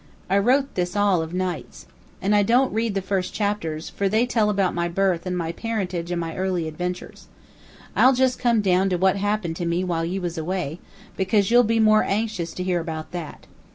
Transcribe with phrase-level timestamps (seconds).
[0.31, 1.85] I wrote this all of nights.
[2.23, 5.51] And I don't read the first chapters, for they tell about my birth and my
[5.51, 7.27] parentage and my early adventures.
[7.95, 10.79] I'll just come down to what happened to me while you was away,
[11.15, 13.45] because you'll be more anxious to hear about that.